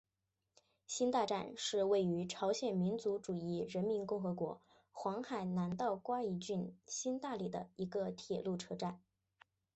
[0.87, 4.59] 新大站是位于朝鲜民主主义人民共和国
[4.91, 8.99] 黄海南道瓜饴郡新大里的一个铁路车站。